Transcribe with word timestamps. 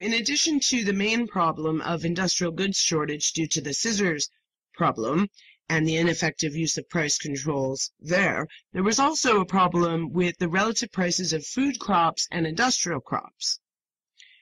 In 0.00 0.12
addition 0.12 0.60
to 0.60 0.84
the 0.84 0.92
main 0.92 1.26
problem 1.26 1.80
of 1.80 2.04
industrial 2.04 2.52
goods 2.52 2.78
shortage 2.78 3.32
due 3.32 3.48
to 3.48 3.60
the 3.60 3.74
scissors 3.74 4.30
problem 4.72 5.28
and 5.68 5.88
the 5.88 5.96
ineffective 5.96 6.54
use 6.54 6.78
of 6.78 6.88
price 6.88 7.18
controls 7.18 7.90
there, 7.98 8.46
there 8.72 8.84
was 8.84 9.00
also 9.00 9.40
a 9.40 9.44
problem 9.44 10.12
with 10.12 10.38
the 10.38 10.48
relative 10.48 10.92
prices 10.92 11.32
of 11.32 11.44
food 11.44 11.80
crops 11.80 12.28
and 12.30 12.46
industrial 12.46 13.00
crops. 13.00 13.58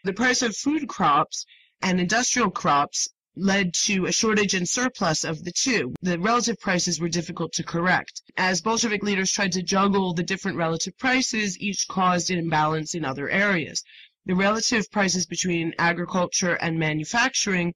The 0.04 0.12
price 0.12 0.42
of 0.42 0.54
food 0.54 0.88
crops 0.88 1.46
and 1.80 1.98
industrial 2.00 2.50
crops 2.50 3.08
led 3.34 3.72
to 3.74 4.06
a 4.06 4.12
shortage 4.12 4.54
and 4.54 4.68
surplus 4.68 5.24
of 5.24 5.44
the 5.44 5.52
two. 5.52 5.94
The 6.00 6.18
relative 6.18 6.58
prices 6.58 7.00
were 7.00 7.08
difficult 7.08 7.52
to 7.54 7.62
correct. 7.62 8.22
As 8.36 8.62
Bolshevik 8.62 9.02
leaders 9.02 9.30
tried 9.32 9.52
to 9.52 9.62
juggle 9.62 10.14
the 10.14 10.22
different 10.22 10.56
relative 10.56 10.96
prices, 10.98 11.58
each 11.58 11.86
caused 11.88 12.30
an 12.30 12.38
imbalance 12.38 12.94
in 12.94 13.04
other 13.04 13.28
areas. 13.28 13.82
The 14.28 14.34
relative 14.34 14.90
prices 14.90 15.24
between 15.24 15.72
agriculture 15.78 16.54
and 16.54 16.80
manufacturing 16.80 17.74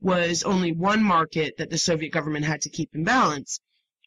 was 0.00 0.42
only 0.42 0.72
one 0.72 1.00
market 1.00 1.56
that 1.58 1.70
the 1.70 1.78
Soviet 1.78 2.08
government 2.08 2.44
had 2.44 2.60
to 2.62 2.70
keep 2.70 2.92
in 2.92 3.04
balance. 3.04 3.60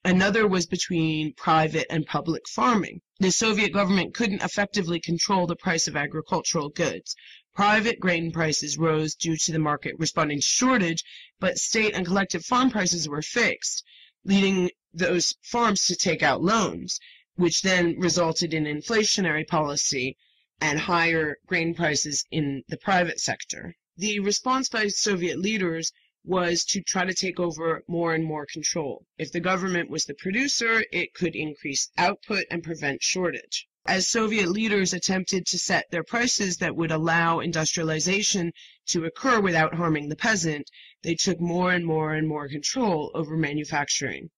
Another 0.04 0.46
was 0.46 0.66
between 0.66 1.34
private 1.36 1.88
and 1.90 2.06
public 2.06 2.50
farming. 2.50 3.00
The 3.20 3.32
Soviet 3.32 3.72
government 3.72 4.14
couldn't 4.14 4.44
effectively 4.44 5.00
control 5.00 5.48
the 5.48 5.56
price 5.56 5.88
of 5.88 5.96
agricultural 5.96 6.68
goods. 6.68 7.16
Private 7.54 8.02
grain 8.02 8.30
prices 8.30 8.78
rose 8.78 9.16
due 9.16 9.38
to 9.38 9.54
the 9.54 9.58
market 9.60 9.96
responding 9.98 10.42
to 10.42 10.46
shortage, 10.46 11.02
but 11.40 11.58
state 11.58 11.94
and 11.94 12.06
collective 12.06 12.44
farm 12.44 12.72
prices 12.72 13.08
were 13.08 13.22
fixed, 13.22 13.86
leading 14.26 14.70
those 14.94 15.34
farms 15.44 15.86
to 15.86 15.96
take 15.96 16.22
out 16.22 16.44
loans, 16.44 17.00
which 17.36 17.62
then 17.62 17.98
resulted 17.98 18.54
in 18.54 18.66
inflationary 18.66 19.48
policy 19.48 20.18
and 20.62 20.80
higher 20.80 21.38
grain 21.48 21.74
prices 21.74 22.24
in 22.32 22.64
the 22.68 22.78
private 22.78 23.20
sector. 23.20 23.76
The 23.98 24.20
response 24.20 24.70
by 24.70 24.88
Soviet 24.88 25.40
leaders 25.40 25.92
was 26.24 26.66
to 26.66 26.82
try 26.82 27.06
to 27.06 27.14
take 27.14 27.40
over 27.40 27.84
more 27.88 28.14
and 28.14 28.24
more 28.24 28.46
control. 28.46 29.06
If 29.18 29.32
the 29.32 29.40
government 29.40 29.90
was 29.90 30.06
the 30.06 30.14
producer, 30.14 30.84
it 30.92 31.14
could 31.14 31.36
increase 31.36 31.90
output 31.98 32.46
and 32.50 32.64
prevent 32.64 33.04
shortage 33.04 33.68
as 33.88 34.08
Soviet 34.08 34.50
leaders 34.50 34.94
attempted 34.94 35.46
to 35.46 35.60
set 35.60 35.92
their 35.92 36.04
prices 36.04 36.58
that 36.58 36.76
would 36.76 36.90
allow 36.90 37.40
industrialization 37.40 38.52
to 38.88 39.06
occur 39.06 39.40
without 39.40 39.76
harming 39.76 40.10
the 40.10 40.16
peasant, 40.16 40.72
they 41.04 41.14
took 41.14 41.40
more 41.40 41.72
and 41.72 41.86
more 41.86 42.16
and 42.16 42.28
more 42.28 42.50
control 42.50 43.12
over 43.14 43.38
manufacturing. 43.38 44.32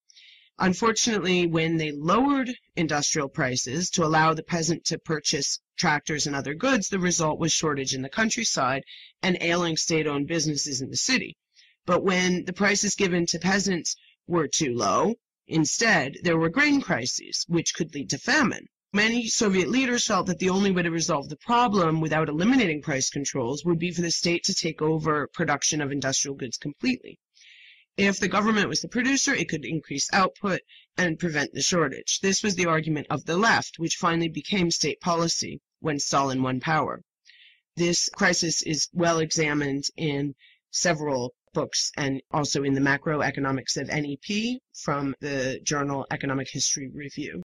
Unfortunately, 0.59 1.47
when 1.47 1.77
they 1.77 1.93
lowered 1.93 2.53
industrial 2.75 3.29
prices 3.29 3.89
to 3.91 4.03
allow 4.03 4.33
the 4.33 4.43
peasant 4.43 4.83
to 4.83 4.99
purchase 4.99 5.59
tractors 5.77 6.27
and 6.27 6.35
other 6.35 6.53
goods, 6.53 6.89
the 6.89 6.99
result 6.99 7.39
was 7.39 7.53
shortage 7.53 7.93
in 7.93 8.01
the 8.01 8.09
countryside 8.09 8.83
and 9.21 9.37
ailing 9.39 9.77
state-owned 9.77 10.27
businesses 10.27 10.81
in 10.81 10.89
the 10.89 10.97
city. 10.97 11.37
But 11.85 12.03
when 12.03 12.43
the 12.43 12.53
prices 12.53 12.95
given 12.95 13.25
to 13.27 13.39
peasants 13.39 13.95
were 14.27 14.47
too 14.47 14.73
low, 14.73 15.15
instead, 15.47 16.17
there 16.23 16.37
were 16.37 16.49
grain 16.49 16.81
crises, 16.81 17.45
which 17.47 17.73
could 17.73 17.93
lead 17.93 18.09
to 18.09 18.17
famine. 18.17 18.67
Many 18.91 19.27
Soviet 19.27 19.69
leaders 19.69 20.05
felt 20.05 20.27
that 20.27 20.39
the 20.39 20.49
only 20.49 20.71
way 20.71 20.81
to 20.81 20.91
resolve 20.91 21.29
the 21.29 21.37
problem 21.37 22.01
without 22.01 22.29
eliminating 22.29 22.81
price 22.81 23.09
controls 23.09 23.63
would 23.63 23.79
be 23.79 23.91
for 23.91 24.01
the 24.01 24.11
state 24.11 24.43
to 24.45 24.53
take 24.53 24.81
over 24.81 25.27
production 25.27 25.81
of 25.81 25.91
industrial 25.91 26.35
goods 26.35 26.57
completely. 26.57 27.19
If 27.97 28.19
the 28.19 28.27
government 28.27 28.69
was 28.69 28.81
the 28.81 28.87
producer, 28.87 29.33
it 29.33 29.49
could 29.49 29.65
increase 29.65 30.07
output 30.13 30.61
and 30.97 31.17
prevent 31.17 31.53
the 31.53 31.61
shortage. 31.61 32.19
This 32.19 32.43
was 32.43 32.55
the 32.55 32.65
argument 32.65 33.07
of 33.09 33.25
the 33.25 33.37
left, 33.37 33.79
which 33.79 33.95
finally 33.95 34.29
became 34.29 34.71
state 34.71 34.99
policy 34.99 35.61
when 35.79 35.99
Stalin 35.99 36.41
won 36.41 36.59
power. 36.59 37.01
This 37.75 38.09
crisis 38.09 38.61
is 38.63 38.89
well 38.93 39.19
examined 39.19 39.85
in 39.95 40.35
several 40.71 41.33
books 41.53 41.91
and 41.97 42.21
also 42.31 42.63
in 42.63 42.73
the 42.73 42.81
macroeconomics 42.81 43.77
of 43.77 43.87
NEP 43.87 44.59
from 44.73 45.15
the 45.21 45.59
journal 45.63 46.05
Economic 46.11 46.47
History 46.51 46.89
Review. 46.93 47.43